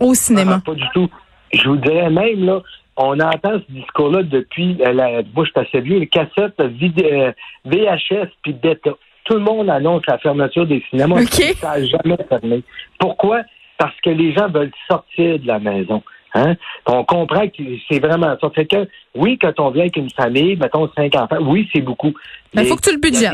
Au 0.00 0.14
cinéma? 0.14 0.56
Ah, 0.58 0.62
pas 0.64 0.74
du 0.74 0.84
tout. 0.94 1.08
Je 1.52 1.68
vous 1.68 1.76
dirais 1.76 2.10
même, 2.10 2.44
là, 2.44 2.62
on 2.96 3.18
entend 3.20 3.60
ce 3.66 3.72
discours-là 3.72 4.22
depuis, 4.24 4.76
euh, 4.80 4.92
la, 4.92 5.22
moi 5.34 5.44
je 5.44 5.60
assez 5.60 5.80
vieux, 5.80 5.98
les 5.98 6.08
cassettes 6.08 6.58
VHS 6.58 8.12
euh, 8.12 8.24
puis 8.42 8.52
Beta. 8.52 8.90
Tout 9.24 9.34
le 9.34 9.40
monde 9.40 9.70
annonce 9.70 10.02
la 10.08 10.18
fermeture 10.18 10.66
des 10.66 10.82
cinémas. 10.90 11.20
Ça 11.60 11.78
n'a 11.78 11.86
jamais 11.86 12.18
fermé. 12.28 12.62
Pourquoi? 12.98 13.42
Parce 13.76 13.94
que 14.02 14.10
les 14.10 14.32
gens 14.32 14.48
veulent 14.48 14.72
sortir 14.88 15.38
de 15.38 15.46
la 15.46 15.58
maison. 15.58 16.02
Hein? 16.34 16.56
On 16.86 17.04
comprend 17.04 17.46
que 17.48 17.62
c'est 17.88 18.00
vraiment 18.00 18.36
ça. 18.40 18.50
Fait 18.50 18.66
que, 18.66 18.88
oui, 19.14 19.38
quand 19.40 19.58
on 19.60 19.70
vient 19.70 19.82
avec 19.82 19.96
une 19.96 20.10
famille, 20.10 20.56
mettons 20.56 20.90
cinq 20.96 21.14
enfants, 21.14 21.38
oui, 21.40 21.68
c'est 21.72 21.80
beaucoup. 21.80 22.12
Mais 22.54 22.62
il 22.62 22.68
faut 22.68 22.76
que 22.76 22.82
tu 22.82 22.92
le 22.92 23.00
budgettes. 23.00 23.32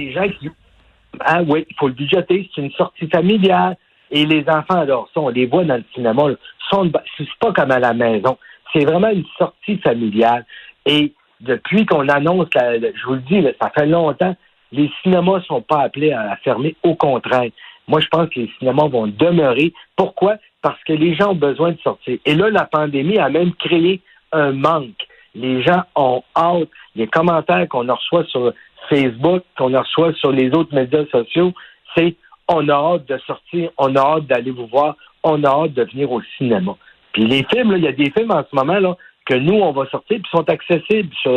Ah 1.20 1.42
oui, 1.46 1.64
il 1.68 1.76
faut 1.76 1.88
le 1.88 1.94
budgeter. 1.94 2.50
C'est 2.54 2.60
une 2.60 2.72
sortie 2.72 3.08
familiale. 3.08 3.76
Et 4.14 4.26
les 4.26 4.48
enfants, 4.48 4.78
alors, 4.78 5.08
ça, 5.12 5.20
on 5.20 5.28
les 5.28 5.46
voit 5.46 5.64
dans 5.64 5.74
le 5.74 5.84
cinéma, 5.92 6.22
sont, 6.70 6.90
c'est 7.18 7.26
pas 7.40 7.52
comme 7.52 7.72
à 7.72 7.80
la 7.80 7.92
maison. 7.92 8.38
C'est 8.72 8.84
vraiment 8.84 9.10
une 9.10 9.24
sortie 9.36 9.76
familiale. 9.78 10.46
Et 10.86 11.12
depuis 11.40 11.84
qu'on 11.84 12.08
annonce, 12.08 12.46
je 12.54 13.06
vous 13.06 13.14
le 13.14 13.20
dis, 13.22 13.44
ça 13.60 13.70
fait 13.76 13.86
longtemps, 13.86 14.36
les 14.70 14.88
cinémas 15.02 15.40
sont 15.42 15.62
pas 15.62 15.82
appelés 15.82 16.12
à 16.12 16.36
fermer. 16.44 16.76
Au 16.84 16.94
contraire. 16.94 17.50
Moi, 17.88 18.00
je 18.00 18.06
pense 18.06 18.28
que 18.30 18.38
les 18.38 18.50
cinémas 18.58 18.86
vont 18.86 19.08
demeurer. 19.08 19.74
Pourquoi? 19.96 20.36
Parce 20.62 20.82
que 20.84 20.92
les 20.92 21.16
gens 21.16 21.32
ont 21.32 21.34
besoin 21.34 21.72
de 21.72 21.80
sortir. 21.80 22.16
Et 22.24 22.36
là, 22.36 22.50
la 22.50 22.66
pandémie 22.66 23.18
a 23.18 23.28
même 23.28 23.52
créé 23.54 24.00
un 24.30 24.52
manque. 24.52 25.08
Les 25.34 25.60
gens 25.62 25.82
ont 25.96 26.22
hâte. 26.36 26.68
Les 26.94 27.08
commentaires 27.08 27.68
qu'on 27.68 27.92
reçoit 27.92 28.24
sur 28.26 28.52
Facebook, 28.88 29.42
qu'on 29.58 29.76
reçoit 29.76 30.12
sur 30.14 30.30
les 30.30 30.50
autres 30.54 30.72
médias 30.72 31.04
sociaux, 31.06 31.52
c'est 31.96 32.14
on 32.48 32.68
a 32.68 32.72
hâte 32.72 33.08
de 33.08 33.18
sortir, 33.26 33.70
on 33.78 33.94
a 33.96 34.00
hâte 34.00 34.26
d'aller 34.26 34.50
vous 34.50 34.66
voir, 34.66 34.96
on 35.22 35.42
a 35.44 35.48
hâte 35.48 35.74
de 35.74 35.84
venir 35.84 36.10
au 36.10 36.20
cinéma. 36.36 36.76
Puis 37.12 37.24
les 37.24 37.44
films, 37.44 37.74
il 37.76 37.84
y 37.84 37.88
a 37.88 37.92
des 37.92 38.10
films 38.10 38.30
en 38.30 38.44
ce 38.48 38.54
moment 38.54 38.78
là 38.78 38.96
que 39.26 39.34
nous, 39.34 39.54
on 39.54 39.72
va 39.72 39.86
sortir, 39.86 40.18
puis 40.20 40.30
sont 40.30 40.48
accessibles 40.48 41.14
sur 41.22 41.32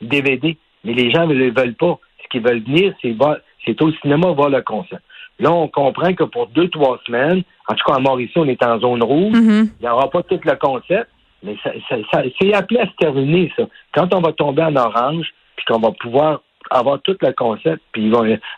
DVD. 0.00 0.48
Euh, 0.48 0.54
Mais 0.84 0.94
les 0.94 1.10
gens 1.10 1.26
ne 1.26 1.34
le 1.34 1.52
veulent 1.52 1.74
pas. 1.74 1.98
Ce 2.22 2.28
qu'ils 2.28 2.42
veulent 2.42 2.62
venir, 2.62 2.94
c'est 3.02 3.14
c'est 3.64 3.80
au 3.82 3.92
cinéma 3.92 4.28
voir 4.32 4.48
le 4.48 4.62
concert. 4.62 5.00
Là, 5.38 5.52
on 5.52 5.68
comprend 5.68 6.12
que 6.14 6.24
pour 6.24 6.46
deux, 6.48 6.68
trois 6.68 6.98
semaines, 7.06 7.42
en 7.68 7.74
tout 7.74 7.84
cas 7.86 7.96
à 7.96 7.98
Mauricie, 7.98 8.32
on 8.36 8.46
est 8.46 8.64
en 8.64 8.78
zone 8.78 9.02
rouge, 9.02 9.36
mm-hmm. 9.36 9.70
il 9.80 9.82
n'y 9.82 9.88
aura 9.88 10.08
pas 10.08 10.22
tout 10.22 10.40
le 10.42 10.56
concept, 10.56 11.08
mais 11.42 11.56
ça, 11.62 11.72
c'est 12.40 12.54
appelé 12.54 12.80
à 12.80 12.86
se 12.86 12.96
terminer, 12.98 13.52
ça. 13.56 13.64
Quand 13.92 14.14
on 14.14 14.20
va 14.20 14.32
tomber 14.32 14.62
en 14.62 14.76
orange, 14.76 15.32
puis 15.56 15.64
qu'on 15.66 15.80
va 15.80 15.90
pouvoir 15.92 16.42
avoir 16.70 17.00
tout 17.02 17.16
le 17.20 17.32
concept, 17.32 17.82
puis 17.92 18.10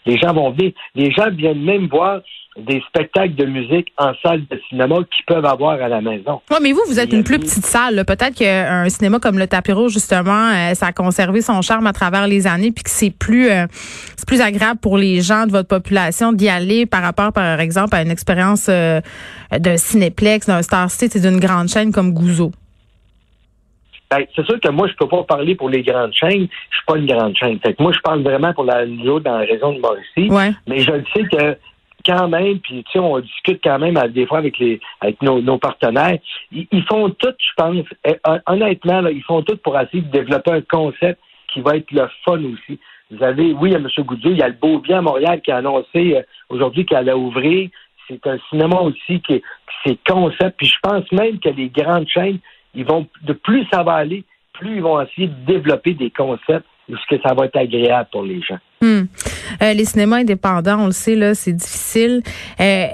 les 0.06 0.18
gens 0.18 0.32
vont 0.32 0.50
venir. 0.50 0.72
Les 0.94 1.10
gens 1.10 1.30
viennent 1.30 1.62
même 1.62 1.86
voir 1.86 2.20
des 2.56 2.80
spectacles 2.88 3.34
de 3.34 3.46
musique 3.46 3.92
en 3.98 4.12
salle 4.22 4.42
de 4.48 4.60
cinéma 4.68 4.96
qu'ils 4.96 5.24
peuvent 5.26 5.44
avoir 5.44 5.72
à 5.82 5.88
la 5.88 6.00
maison. 6.00 6.40
Oui, 6.50 6.56
mais 6.62 6.72
vous, 6.72 6.82
vous 6.86 7.00
êtes 7.00 7.12
une 7.12 7.24
plus 7.24 7.38
petite 7.38 7.66
salle. 7.66 8.04
Peut-être 8.06 8.34
qu'un 8.34 8.88
cinéma 8.88 9.18
comme 9.18 9.38
le 9.38 9.46
Tapiro, 9.46 9.88
justement, 9.88 10.50
euh, 10.50 10.74
ça 10.74 10.86
a 10.86 10.92
conservé 10.92 11.40
son 11.40 11.62
charme 11.62 11.86
à 11.86 11.92
travers 11.92 12.28
les 12.28 12.46
années, 12.46 12.70
puis 12.70 12.84
que 12.84 12.90
c'est 12.90 13.10
plus, 13.10 13.50
euh, 13.50 13.66
c'est 14.16 14.26
plus 14.26 14.40
agréable 14.40 14.78
pour 14.80 14.98
les 14.98 15.20
gens 15.20 15.46
de 15.46 15.52
votre 15.52 15.68
population 15.68 16.32
d'y 16.32 16.48
aller 16.48 16.86
par 16.86 17.02
rapport, 17.02 17.32
par 17.32 17.58
exemple, 17.58 17.96
à 17.96 18.02
une 18.02 18.10
expérience 18.10 18.66
euh, 18.68 19.00
d'un 19.50 19.76
cinéplex, 19.76 20.46
d'un 20.46 20.62
Star 20.62 20.90
City, 20.90 21.20
d'une 21.20 21.40
grande 21.40 21.68
chaîne 21.68 21.92
comme 21.92 22.12
Gouzeau. 22.12 22.52
C'est 24.34 24.44
sûr 24.44 24.60
que 24.60 24.70
moi, 24.70 24.86
je 24.88 24.94
peux 24.94 25.08
pas 25.08 25.22
parler 25.24 25.54
pour 25.54 25.68
les 25.68 25.82
grandes 25.82 26.12
chaînes. 26.12 26.48
Je 26.70 26.76
suis 26.76 26.86
pas 26.86 26.96
une 26.96 27.06
grande 27.06 27.36
chaîne. 27.36 27.58
Fait 27.60 27.78
moi, 27.80 27.92
je 27.92 28.00
parle 28.00 28.22
vraiment 28.22 28.52
pour 28.52 28.64
la 28.64 28.86
nous 28.86 29.20
dans 29.20 29.38
la 29.38 29.46
région 29.46 29.72
de 29.72 29.80
Mauricie. 29.80 30.54
Mais 30.66 30.80
je 30.80 30.92
le 30.92 31.04
sais 31.14 31.24
que 31.24 31.56
quand 32.04 32.28
même, 32.28 32.58
puis 32.58 32.84
tu 32.84 32.92
sais, 32.92 32.98
on 32.98 33.18
discute 33.18 33.60
quand 33.62 33.78
même 33.78 33.94
des 34.08 34.26
fois 34.26 34.38
avec 34.38 34.58
les 34.58 34.80
avec 35.00 35.22
nos, 35.22 35.58
partenaires. 35.58 36.18
Ils, 36.52 36.84
font 36.88 37.08
tout, 37.10 37.34
je 37.38 37.54
pense. 37.56 37.86
Eh, 38.04 38.16
honnêtement, 38.46 39.00
là, 39.00 39.10
ils 39.10 39.22
font 39.22 39.42
tout 39.42 39.56
pour 39.56 39.78
essayer 39.78 40.02
de 40.02 40.10
développer 40.10 40.50
un 40.50 40.60
concept 40.60 41.18
qui 41.52 41.60
va 41.60 41.76
être 41.76 41.90
le 41.92 42.08
fun 42.24 42.40
aussi. 42.44 42.78
Vous 43.10 43.22
avez, 43.22 43.52
oui, 43.52 43.70
il 43.70 43.72
y 43.72 43.76
a 43.76 43.78
M. 43.78 43.88
Goudieu, 43.98 44.32
il 44.32 44.38
y 44.38 44.42
a 44.42 44.48
le 44.48 44.54
Beau 44.54 44.78
Bien 44.78 44.98
à 44.98 45.02
Montréal 45.02 45.40
qui 45.42 45.52
a 45.52 45.58
annoncé 45.58 46.16
euh, 46.16 46.22
aujourd'hui 46.48 46.84
qu'elle 46.84 46.98
allait 46.98 47.12
ouvrir. 47.12 47.70
c'est 48.08 48.26
un 48.26 48.38
cinéma 48.50 48.80
aussi 48.80 49.20
qui, 49.20 49.42
qui 49.82 49.90
est 49.90 50.08
concept. 50.08 50.56
Puis 50.56 50.66
je 50.66 50.78
pense 50.82 51.10
même 51.12 51.38
que 51.38 51.50
les 51.50 51.68
grandes 51.68 52.08
chaînes, 52.08 52.38
ils 52.74 52.84
vont 52.84 53.06
de 53.22 53.32
plus 53.32 53.66
ça 53.72 53.82
va 53.82 53.94
aller, 53.94 54.24
plus 54.52 54.76
ils 54.76 54.82
vont 54.82 55.00
essayer 55.00 55.28
de 55.28 55.46
développer 55.46 55.94
des 55.94 56.10
concepts 56.10 56.66
que 57.08 57.16
ça 57.26 57.34
va 57.34 57.46
être 57.46 57.56
agréable 57.56 58.08
pour 58.12 58.22
les 58.22 58.40
gens. 58.42 58.58
Hmm. 58.82 59.04
Euh, 59.62 59.72
les 59.72 59.84
cinémas 59.84 60.16
indépendants, 60.16 60.80
on 60.80 60.86
le 60.86 60.92
sait 60.92 61.14
là, 61.14 61.34
c'est 61.34 61.52
difficile. 61.52 62.22
Euh, 62.60 62.86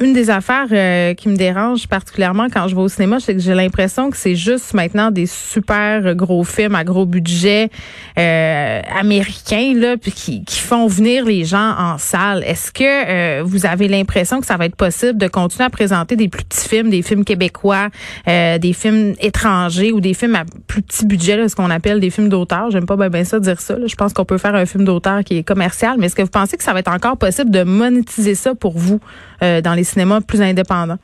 une 0.00 0.12
des 0.12 0.30
affaires 0.30 0.66
euh, 0.70 1.14
qui 1.14 1.28
me 1.28 1.36
dérange 1.36 1.88
particulièrement 1.88 2.46
quand 2.52 2.68
je 2.68 2.74
vais 2.74 2.82
au 2.82 2.88
cinéma, 2.88 3.18
c'est 3.20 3.34
que 3.34 3.40
j'ai 3.40 3.54
l'impression 3.54 4.10
que 4.10 4.16
c'est 4.16 4.34
juste 4.34 4.74
maintenant 4.74 5.10
des 5.10 5.26
super 5.26 6.14
gros 6.14 6.44
films 6.44 6.74
à 6.74 6.84
gros 6.84 7.06
budget 7.06 7.70
euh, 8.18 8.80
américains 8.98 9.72
là, 9.74 9.96
puis 9.96 10.12
qui, 10.12 10.44
qui, 10.44 10.60
font 10.60 10.86
venir 10.86 11.24
les 11.24 11.44
gens 11.44 11.74
en 11.78 11.98
salle. 11.98 12.42
Est-ce 12.44 12.72
que 12.72 12.84
euh, 12.84 13.42
vous 13.44 13.66
avez 13.66 13.88
l'impression 13.88 14.40
que 14.40 14.46
ça 14.46 14.56
va 14.56 14.66
être 14.66 14.76
possible 14.76 15.18
de 15.18 15.28
continuer 15.28 15.64
à 15.64 15.70
présenter 15.70 16.16
des 16.16 16.28
plus 16.28 16.44
petits 16.44 16.68
films, 16.68 16.90
des 16.90 17.02
films 17.02 17.24
québécois, 17.24 17.88
des 18.26 18.72
films 18.72 19.14
étrangers 19.20 19.92
ou 19.92 20.00
des 20.00 20.14
films 20.14 20.34
à 20.34 20.44
plus 20.66 20.82
petit 20.82 21.06
budget, 21.06 21.36
là, 21.36 21.48
ce 21.48 21.56
qu'on 21.56 21.70
appelle 21.70 22.00
des 22.00 22.10
films 22.10 22.28
d'auteur? 22.28 22.70
J'aime 22.70 22.86
pas 22.86 22.96
bien, 23.08 23.24
ça 23.24 23.40
dire 23.40 23.60
ça. 23.60 23.76
Là. 23.76 23.86
Je 23.86 23.94
pense 23.94 24.12
qu'on 24.12 24.24
peut 24.24 24.38
faire 24.38 24.54
un 24.54 24.66
film 24.66 24.84
d'auteur 24.84 25.24
qui 25.24 25.38
est 25.38 25.42
commercial, 25.42 25.96
mais 25.98 26.06
est-ce 26.06 26.16
que 26.16 26.22
vous 26.22 26.28
pensez 26.28 26.56
que 26.56 26.64
ça 26.64 26.72
va 26.72 26.80
être 26.80 26.92
encore 26.92 27.16
possible 27.16 27.50
de 27.50 27.62
monétiser 27.62 28.34
ça 28.34 28.54
pour 28.54 28.76
vous? 28.76 29.00
Euh, 29.42 29.55
dans 29.62 29.74
les 29.74 29.84
cinémas 29.84 30.20
plus 30.20 30.40
indépendants? 30.40 30.98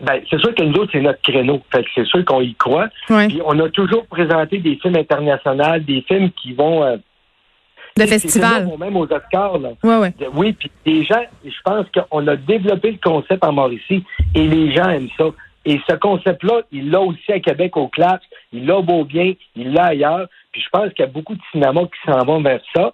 Ben, 0.00 0.20
c'est 0.30 0.38
sûr 0.38 0.54
que 0.54 0.62
nous 0.62 0.74
autres, 0.74 0.92
c'est 0.92 1.00
notre 1.00 1.20
créneau. 1.22 1.60
Fait 1.72 1.84
c'est 1.94 2.06
sûr 2.06 2.24
qu'on 2.24 2.40
y 2.40 2.54
croit. 2.54 2.88
Puis 3.06 3.40
on 3.44 3.58
a 3.58 3.68
toujours 3.70 4.06
présenté 4.06 4.58
des 4.58 4.76
films 4.76 4.96
internationaux, 4.96 5.78
des 5.80 6.02
films 6.02 6.30
qui 6.30 6.52
vont 6.52 6.84
euh, 6.84 6.96
de 7.98 8.06
festival. 8.06 8.68
Même 8.78 8.96
aux 8.96 9.04
Oscars. 9.04 9.58
Là. 9.58 9.70
Ouais, 9.82 10.12
Oui, 10.34 10.52
puis 10.52 10.70
les 10.86 11.04
gens, 11.04 11.22
je 11.44 11.60
pense 11.64 11.86
qu'on 11.90 12.26
a 12.28 12.36
développé 12.36 12.92
le 12.92 12.98
concept 13.02 13.44
en 13.44 13.52
Mauricie 13.52 14.04
et 14.34 14.46
les 14.46 14.74
gens 14.74 14.88
aiment 14.88 15.08
ça. 15.16 15.26
Et 15.64 15.80
ce 15.88 15.96
concept-là, 15.96 16.62
il 16.72 16.90
l'a 16.90 17.00
aussi 17.00 17.32
à 17.32 17.40
Québec 17.40 17.76
au 17.76 17.88
CLAPS, 17.88 18.24
il 18.52 18.66
l'a 18.66 18.78
au 18.78 18.82
Beaubien, 18.82 19.34
il 19.56 19.72
l'a 19.72 19.86
ailleurs. 19.86 20.28
Puis 20.52 20.62
je 20.62 20.68
pense 20.70 20.92
qu'il 20.94 21.04
y 21.04 21.08
a 21.08 21.10
beaucoup 21.10 21.34
de 21.34 21.40
cinémas 21.52 21.84
qui 21.84 22.10
s'en 22.10 22.24
vont 22.24 22.40
vers 22.40 22.60
ça. 22.74 22.92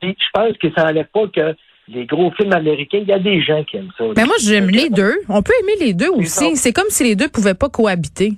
Puis 0.00 0.16
je 0.18 0.26
pense 0.32 0.56
que 0.58 0.68
ça 0.74 0.84
n'enlève 0.84 1.06
pas 1.12 1.26
que 1.28 1.54
les 1.88 2.04
gros 2.04 2.30
films 2.32 2.52
américains, 2.52 2.98
il 2.98 3.08
y 3.08 3.12
a 3.12 3.18
des 3.18 3.40
gens 3.40 3.62
qui 3.64 3.76
aiment 3.76 3.92
ça. 3.96 4.04
Mais 4.16 4.24
moi, 4.24 4.34
j'aime 4.40 4.70
les 4.70 4.90
deux. 4.90 5.14
On 5.28 5.42
peut 5.42 5.52
aimer 5.62 5.86
les 5.86 5.94
deux 5.94 6.10
aussi. 6.10 6.56
C'est 6.56 6.72
comme 6.72 6.88
si 6.88 7.04
les 7.04 7.14
deux 7.14 7.28
pouvaient 7.28 7.54
pas 7.54 7.68
cohabiter. 7.68 8.32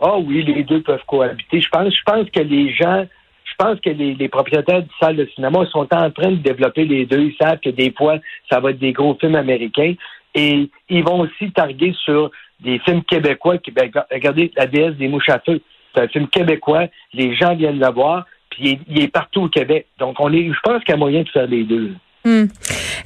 Ah 0.00 0.18
oui, 0.18 0.42
les 0.42 0.64
deux 0.64 0.82
peuvent 0.82 1.04
cohabiter. 1.06 1.60
Je 1.60 1.68
pense, 1.68 1.94
je 1.94 2.02
pense 2.04 2.28
que 2.30 2.40
les 2.40 2.72
gens, 2.74 3.06
je 3.44 3.52
pense 3.58 3.78
que 3.80 3.90
les, 3.90 4.28
propriétaires 4.28 4.82
de 4.82 4.88
salles 4.98 5.16
de 5.16 5.28
cinéma 5.34 5.64
sont 5.66 5.86
en 5.92 6.10
train 6.10 6.32
de 6.32 6.36
développer 6.36 6.84
les 6.84 7.06
deux. 7.06 7.20
Ils 7.20 7.36
savent 7.40 7.60
que 7.60 7.70
des 7.70 7.92
fois, 7.92 8.18
ça 8.50 8.60
va 8.60 8.70
être 8.70 8.78
des 8.78 8.92
gros 8.92 9.16
films 9.20 9.36
américains. 9.36 9.94
Et 10.34 10.68
ils 10.88 11.04
vont 11.04 11.20
aussi 11.20 11.52
targuer 11.52 11.94
sur 12.04 12.30
des 12.60 12.78
films 12.80 13.04
québécois. 13.04 13.58
Qui, 13.58 13.70
ben, 13.70 13.90
regardez 14.10 14.50
La 14.56 14.66
déesse 14.66 14.96
des 14.96 15.08
mouches 15.08 15.28
à 15.28 15.38
feu. 15.38 15.60
C'est 15.94 16.02
un 16.02 16.08
film 16.08 16.28
québécois. 16.28 16.86
Les 17.12 17.36
gens 17.36 17.54
viennent 17.54 17.78
le 17.78 17.92
voir. 17.92 18.26
Puis 18.50 18.78
il 18.88 19.02
est, 19.02 19.08
partout 19.08 19.42
au 19.42 19.48
Québec. 19.48 19.86
Donc, 19.98 20.16
on 20.18 20.32
est, 20.32 20.46
je 20.46 20.60
pense 20.62 20.82
qu'il 20.82 20.90
y 20.90 20.94
a 20.94 20.96
moyen 20.98 21.22
de 21.22 21.28
faire 21.28 21.46
les 21.46 21.64
deux. 21.64 21.92
Hmm. 22.24 22.46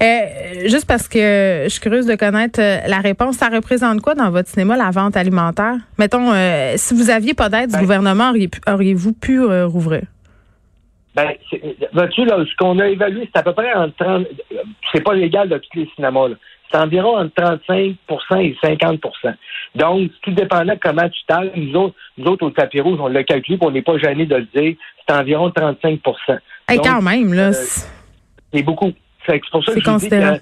Euh, 0.01 0.69
juste 0.69 0.87
parce 0.87 1.09
que 1.09 1.63
je 1.65 1.69
suis 1.69 1.81
curieuse 1.81 2.07
de 2.07 2.15
connaître 2.15 2.61
euh, 2.61 2.79
la 2.87 2.99
réponse, 2.99 3.37
ça 3.37 3.49
représente 3.49 4.01
quoi 4.01 4.15
dans 4.15 4.31
votre 4.31 4.49
cinéma 4.49 4.77
la 4.77 4.91
vente 4.91 5.17
alimentaire? 5.17 5.75
Mettons, 5.99 6.33
euh, 6.33 6.75
si 6.77 6.95
vous 6.95 7.11
aviez 7.11 7.35
pas 7.35 7.49
d'aide 7.49 7.71
du 7.71 7.75
ben- 7.75 7.81
gouvernement, 7.81 8.33
auriez-vous 8.69 9.13
pu 9.13 9.45
rouvrir? 9.65 10.03
Ben, 11.17 11.33
vois-tu, 11.93 12.25
là, 12.27 12.45
ce 12.49 12.55
qu'on 12.57 12.79
a 12.79 12.87
évalué, 12.87 13.29
c'est 13.33 13.41
à 13.41 13.43
peu 13.43 13.53
près 13.53 13.75
entre 13.75 13.97
30, 13.97 14.27
c'est 14.93 15.03
pas 15.03 15.15
légal 15.15 15.49
de 15.49 15.59
tous 15.59 15.79
les 15.79 15.91
cinémas, 15.97 16.29
C'est 16.71 16.79
environ 16.79 17.19
entre 17.19 17.35
35% 17.35 17.97
et 18.41 18.57
50% 18.63 19.35
Donc, 19.75 20.13
tout 20.23 20.31
dépendant 20.31 20.75
de 20.75 20.79
comment 20.81 21.09
tu 21.09 21.21
t'as 21.27 21.43
nous 21.57 21.75
autres, 21.75 21.97
nous 22.19 22.27
autres, 22.27 22.47
au 22.47 22.51
tapis 22.51 22.81
rouge, 22.81 23.01
on 23.01 23.09
l'a 23.09 23.25
calculé, 23.25 23.59
on 23.61 23.73
n'est 23.73 23.83
pas 23.83 23.99
gêné 23.99 24.27
de 24.27 24.37
le 24.37 24.47
dire, 24.55 24.77
c'est 25.09 25.15
environ 25.17 25.51
35 25.51 25.99
Et 26.71 26.79
quand 26.79 27.03
même, 27.03 27.35
là. 27.35 27.53
c'est 27.53 28.63
beaucoup. 28.63 28.93
C'est 29.29 29.51
pour 29.51 29.65
ça 29.65 29.75
que 29.75 29.81
je 29.81 29.97
dis 29.97 30.09
que, 30.09 30.41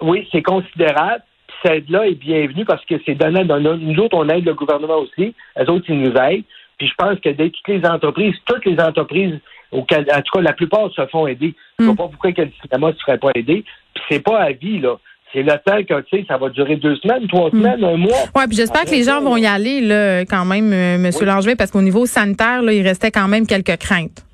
oui, 0.00 0.28
c'est 0.32 0.42
considérable. 0.42 1.22
Cette 1.62 1.72
aide-là 1.72 2.06
est 2.06 2.14
bienvenue 2.14 2.64
parce 2.64 2.84
que 2.84 2.94
c'est 3.04 3.14
donné 3.14 3.44
dans 3.44 3.60
nous 3.60 3.98
autres, 3.98 4.16
on 4.16 4.28
aide 4.28 4.44
le 4.44 4.54
gouvernement 4.54 4.98
aussi. 4.98 5.34
Les 5.56 5.68
autres, 5.68 5.84
ils 5.88 6.00
nous 6.00 6.14
aident. 6.14 6.44
Puis 6.78 6.88
je 6.88 6.94
pense 6.96 7.18
que 7.20 7.28
dès 7.28 7.50
toutes 7.50 7.68
les 7.68 7.86
entreprises, 7.86 8.34
toutes 8.46 8.64
les 8.64 8.80
entreprises, 8.80 9.38
en 9.72 9.82
tout 9.82 10.32
cas, 10.32 10.40
la 10.40 10.52
plupart 10.52 10.90
se 10.92 11.06
font 11.06 11.26
aider. 11.26 11.54
Je 11.78 11.84
ne 11.84 11.86
vois 11.86 11.94
hmm. 11.94 11.96
pas 11.96 12.08
pourquoi 12.08 12.44
le 12.44 12.50
cinéma 12.62 12.88
ne 12.88 12.96
serait 12.96 13.18
pas 13.18 13.30
aidé. 13.34 13.64
Puis 13.94 14.04
c'est 14.10 14.20
pas 14.20 14.40
à 14.40 14.52
vie, 14.52 14.80
là. 14.80 14.96
C'est 15.32 15.42
le 15.42 15.52
temps 15.64 15.82
que, 15.82 16.00
tu 16.02 16.18
sais, 16.18 16.24
ça 16.28 16.36
va 16.36 16.50
durer 16.50 16.76
deux 16.76 16.96
semaines, 16.96 17.26
trois 17.26 17.48
hmm. 17.48 17.52
semaines, 17.52 17.84
un 17.84 17.96
mois. 17.96 18.18
Oui, 18.34 18.42
puis 18.48 18.56
j'espère 18.56 18.84
que 18.84 18.90
les 18.90 19.04
gens 19.04 19.22
vont 19.22 19.36
y 19.36 19.46
aller, 19.46 19.80
là, 19.80 20.22
quand 20.26 20.44
même, 20.44 20.72
euh, 20.72 20.96
M. 20.96 21.10
Langevin, 21.22 21.54
parce 21.56 21.70
qu'au 21.70 21.80
niveau 21.80 22.04
sanitaire, 22.04 22.62
là, 22.62 22.72
il 22.72 22.82
restait 22.82 23.10
quand 23.10 23.28
même 23.28 23.46
quelques 23.46 23.76
craintes. 23.78 24.26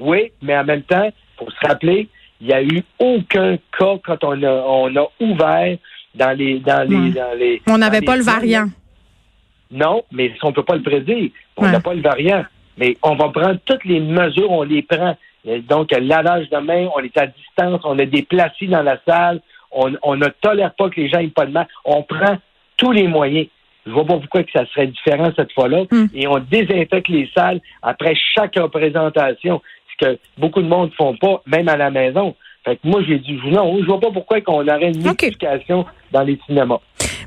Oui, 0.00 0.32
mais 0.42 0.56
en 0.56 0.64
même 0.64 0.82
temps, 0.82 1.04
il 1.04 1.12
faut 1.38 1.50
se 1.50 1.68
rappeler, 1.68 2.08
il 2.40 2.46
n'y 2.46 2.52
a 2.52 2.62
eu 2.62 2.82
aucun 2.98 3.56
cas 3.78 3.96
quand 4.04 4.24
on 4.24 4.42
a, 4.42 4.52
on 4.66 4.96
a 4.96 5.08
ouvert 5.20 5.76
dans 6.14 6.36
les. 6.36 6.58
Dans 6.58 6.88
les, 6.88 7.10
dans 7.10 7.38
les 7.38 7.62
on 7.68 7.78
n'avait 7.78 8.00
pas 8.00 8.16
le 8.16 8.22
variant. 8.22 8.68
Non, 9.70 10.02
mais 10.10 10.32
on 10.42 10.48
ne 10.48 10.52
peut 10.52 10.64
pas 10.64 10.76
le 10.76 10.82
prédire. 10.82 11.30
On 11.56 11.68
n'a 11.68 11.80
pas 11.80 11.94
le 11.94 12.02
variant. 12.02 12.44
Mais 12.76 12.96
on 13.02 13.14
va 13.14 13.28
prendre 13.28 13.58
toutes 13.64 13.84
les 13.84 14.00
mesures, 14.00 14.50
on 14.50 14.62
les 14.62 14.82
prend. 14.82 15.16
Donc, 15.68 15.90
lavage 15.92 16.50
de 16.50 16.58
main, 16.58 16.88
on 16.96 17.00
est 17.00 17.16
à 17.16 17.26
distance, 17.26 17.80
on 17.84 17.98
a 17.98 18.04
des 18.04 18.22
placis 18.22 18.66
dans 18.66 18.82
la 18.82 18.98
salle, 19.06 19.40
on, 19.70 19.92
on 20.02 20.16
ne 20.16 20.26
tolère 20.40 20.74
pas 20.74 20.88
que 20.90 21.00
les 21.00 21.08
gens 21.08 21.20
aient 21.20 21.28
pas 21.28 21.46
de 21.46 21.52
mal. 21.52 21.68
On 21.84 22.02
prend 22.02 22.38
tous 22.76 22.92
les 22.92 23.06
moyens. 23.06 23.46
Je 23.86 23.92
vois 23.92 24.04
pas 24.04 24.18
pourquoi 24.18 24.42
que 24.42 24.50
ça 24.52 24.66
serait 24.66 24.88
différent 24.88 25.30
cette 25.36 25.52
fois-là. 25.52 25.84
Hmm. 25.90 26.06
Et 26.14 26.26
on 26.26 26.38
désinfecte 26.38 27.08
les 27.08 27.30
salles 27.34 27.60
après 27.82 28.14
chaque 28.34 28.56
représentation 28.56 29.62
que 30.00 30.18
beaucoup 30.38 30.62
de 30.62 30.68
monde 30.68 30.90
ne 30.90 30.94
font 30.94 31.16
pas, 31.16 31.42
même 31.46 31.68
à 31.68 31.76
la 31.76 31.90
maison. 31.90 32.34
Fait 32.64 32.76
que 32.76 32.86
moi, 32.86 33.02
j'ai 33.06 33.18
dit 33.18 33.38
non, 33.46 33.78
je 33.80 33.86
vois 33.86 34.00
pas 34.00 34.10
pourquoi 34.12 34.40
qu'on 34.40 34.66
aurait 34.66 34.90
une 34.90 35.02
multiplication 35.02 35.86
dans 36.12 36.22
les 36.22 36.38
cinémas. 36.46 36.80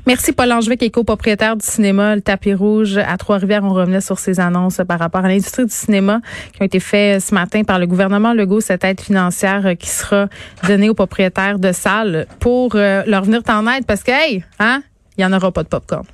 Merci 0.06 0.32
Paul 0.32 0.52
Angevin, 0.52 0.76
qui 0.76 0.84
est 0.84 0.90
copropriétaire 0.90 1.56
du 1.56 1.64
cinéma 1.64 2.14
Le 2.14 2.20
Tapis 2.20 2.52
Rouge 2.52 2.98
à 2.98 3.16
Trois-Rivières. 3.16 3.64
On 3.64 3.72
revenait 3.72 4.02
sur 4.02 4.18
ces 4.18 4.38
annonces 4.38 4.80
par 4.86 4.98
rapport 4.98 5.24
à 5.24 5.28
l'industrie 5.28 5.64
du 5.64 5.72
cinéma 5.72 6.20
qui 6.52 6.60
ont 6.60 6.66
été 6.66 6.78
faites 6.78 7.22
ce 7.22 7.34
matin 7.34 7.64
par 7.64 7.78
le 7.78 7.86
gouvernement 7.86 8.34
Legault, 8.34 8.60
cette 8.60 8.84
aide 8.84 9.00
financière 9.00 9.76
qui 9.78 9.88
sera 9.88 10.28
donnée 10.68 10.90
aux 10.90 10.94
propriétaires 10.94 11.58
de 11.58 11.72
salles 11.72 12.26
pour 12.38 12.76
euh, 12.76 13.02
leur 13.06 13.24
venir 13.24 13.40
en 13.48 13.66
aide 13.66 13.86
parce 13.86 14.02
que, 14.02 14.12
hey, 14.12 14.44
hein, 14.58 14.82
il 15.16 15.24
n'y 15.24 15.32
en 15.32 15.34
aura 15.34 15.50
pas 15.52 15.62
de 15.62 15.68
popcorn. 15.68 16.04